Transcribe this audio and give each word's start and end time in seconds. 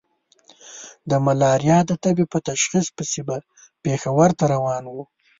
د 1.09 1.11
ملاريا 1.25 1.79
د 1.89 1.91
تبې 2.03 2.25
په 2.33 2.37
تشخيص 2.49 2.87
پسې 2.97 3.21
به 3.27 3.37
پېښور 3.83 4.29
ته 4.37 4.43
روان 4.53 4.83
وو. 4.93 5.03